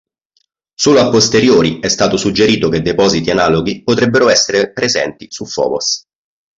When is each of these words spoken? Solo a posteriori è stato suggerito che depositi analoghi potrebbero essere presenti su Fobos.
Solo 0.75 0.99
a 0.99 1.11
posteriori 1.11 1.79
è 1.79 1.87
stato 1.87 2.17
suggerito 2.17 2.69
che 2.69 2.81
depositi 2.81 3.29
analoghi 3.29 3.83
potrebbero 3.83 4.29
essere 4.29 4.71
presenti 4.73 5.27
su 5.29 5.45
Fobos. 5.45 6.05